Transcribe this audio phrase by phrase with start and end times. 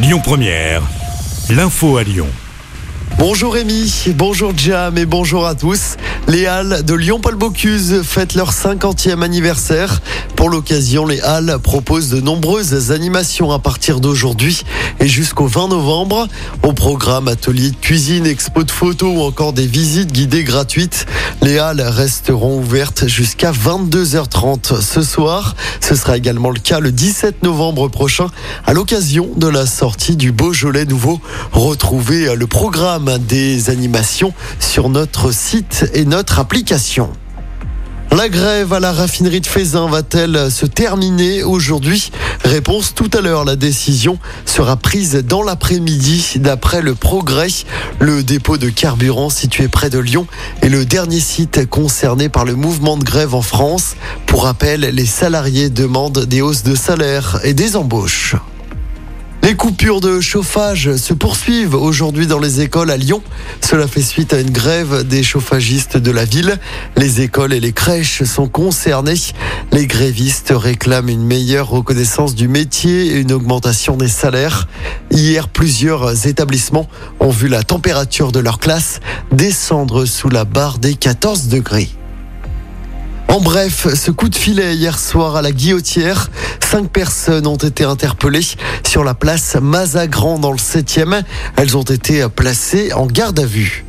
[0.00, 0.82] Lyon Première,
[1.50, 2.28] l'info à Lyon.
[3.18, 5.96] Bonjour Rémi, bonjour Jam et bonjour à tous.
[6.28, 10.00] Les Halles de Lyon-Paul Bocuse fêtent leur 50e anniversaire.
[10.38, 14.62] Pour l'occasion, les Halles proposent de nombreuses animations à partir d'aujourd'hui
[15.00, 16.28] et jusqu'au 20 novembre.
[16.62, 21.06] Au programme ateliers de cuisine, expo de photos ou encore des visites guidées gratuites.
[21.42, 25.56] Les Halles resteront ouvertes jusqu'à 22h30 ce soir.
[25.80, 28.28] Ce sera également le cas le 17 novembre prochain
[28.64, 31.20] à l'occasion de la sortie du Beaujolais nouveau.
[31.50, 37.10] Retrouvez le programme des animations sur notre site et notre application.
[38.18, 42.10] La grève à la raffinerie de Faisin va-t-elle se terminer aujourd'hui?
[42.44, 43.44] Réponse tout à l'heure.
[43.44, 47.46] La décision sera prise dans l'après-midi d'après le progrès.
[48.00, 50.26] Le dépôt de carburant situé près de Lyon
[50.62, 53.94] est le dernier site concerné par le mouvement de grève en France.
[54.26, 58.34] Pour rappel, les salariés demandent des hausses de salaire et des embauches.
[59.48, 63.22] Les coupures de chauffage se poursuivent aujourd'hui dans les écoles à Lyon.
[63.62, 66.58] Cela fait suite à une grève des chauffagistes de la ville.
[66.98, 69.14] Les écoles et les crèches sont concernées.
[69.72, 74.68] Les grévistes réclament une meilleure reconnaissance du métier et une augmentation des salaires.
[75.10, 76.86] Hier, plusieurs établissements
[77.18, 79.00] ont vu la température de leur classe
[79.32, 81.88] descendre sous la barre des 14 degrés.
[83.28, 87.84] En bref, ce coup de filet hier soir à la Guillotière, cinq personnes ont été
[87.84, 88.46] interpellées
[88.86, 91.22] sur la place Mazagran dans le 7e.
[91.56, 93.84] Elles ont été placées en garde à vue.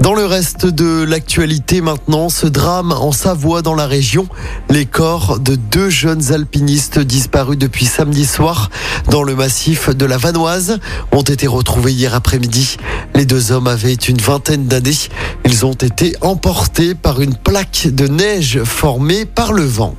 [0.00, 4.26] Dans le reste de l'actualité maintenant, ce drame en Savoie dans la région,
[4.70, 8.70] les corps de deux jeunes alpinistes disparus depuis samedi soir
[9.10, 10.78] dans le massif de la Vanoise
[11.12, 12.78] ont été retrouvés hier après-midi.
[13.14, 14.96] Les deux hommes avaient une vingtaine d'années.
[15.44, 19.96] Ils ont été emportés par une plaque de neige formée par le vent.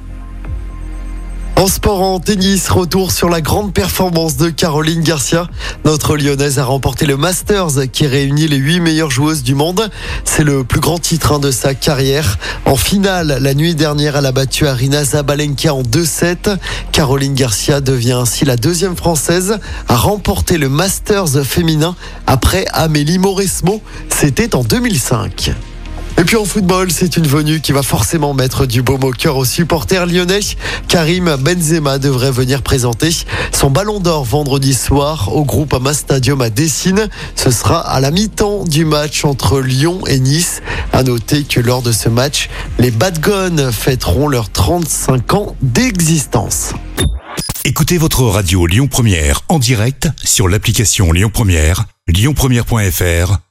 [1.61, 5.47] En en tennis, retour sur la grande performance de Caroline Garcia.
[5.85, 9.87] Notre lyonnaise a remporté le Masters qui réunit les huit meilleures joueuses du monde.
[10.25, 12.39] C'est le plus grand titre hein, de sa carrière.
[12.65, 16.57] En finale, la nuit dernière, elle a battu Arina Zabalenka en 2-7.
[16.91, 21.95] Caroline Garcia devient ainsi la deuxième française à remporter le Masters féminin
[22.25, 23.83] après Amélie Mauresmo.
[24.09, 25.51] C'était en 2005.
[26.17, 29.37] Et puis en football, c'est une venue qui va forcément mettre du baume au cœur
[29.37, 30.41] aux supporters lyonnais.
[30.87, 33.09] Karim Benzema devrait venir présenter
[33.51, 37.09] son ballon d'or vendredi soir au groupe Ama Stadium à Dessine.
[37.35, 40.61] Ce sera à la mi-temps du match entre Lyon et Nice.
[40.93, 46.73] À noter que lors de ce match, les Bad Guns fêteront leurs 35 ans d'existence.
[47.63, 53.50] Écoutez votre radio Lyon Première en direct sur l'application Lyon Première, lyonpremière.fr